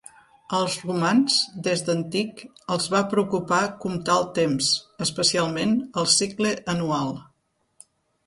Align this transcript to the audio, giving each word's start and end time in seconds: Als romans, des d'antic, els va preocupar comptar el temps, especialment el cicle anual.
Als 0.59 0.75
romans, 0.83 1.33
des 1.67 1.83
d'antic, 1.89 2.39
els 2.75 2.87
va 2.93 3.01
preocupar 3.11 3.59
comptar 3.83 4.15
el 4.21 4.25
temps, 4.39 4.71
especialment 5.07 5.75
el 6.03 6.09
cicle 6.15 6.55
anual. 6.77 7.13